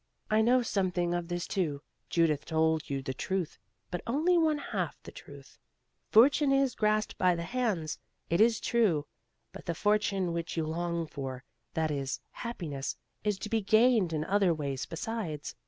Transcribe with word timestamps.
"I 0.31 0.41
know 0.41 0.63
something 0.63 1.13
of 1.13 1.27
this 1.27 1.45
too. 1.47 1.83
Judith 2.09 2.43
told 2.43 2.89
you 2.89 3.03
the 3.03 3.13
truth, 3.13 3.59
but 3.91 4.01
only 4.07 4.35
one 4.35 4.57
half 4.57 4.99
the 5.03 5.11
truth. 5.11 5.59
Fortune 6.09 6.51
is 6.51 6.73
grasped 6.73 7.19
by 7.19 7.35
the 7.35 7.43
hands, 7.43 7.99
it 8.27 8.41
is 8.41 8.59
true; 8.59 9.05
but 9.51 9.67
the 9.67 9.75
Fortune 9.75 10.33
which 10.33 10.57
you 10.57 10.65
long 10.65 11.05
for, 11.05 11.43
that 11.75 11.91
is, 11.91 12.19
Happiness, 12.31 12.97
is 13.23 13.37
to 13.37 13.47
be 13.49 13.61
gained 13.61 14.11
in 14.11 14.23
other 14.25 14.55
ways 14.55 14.87
besides. 14.87 15.53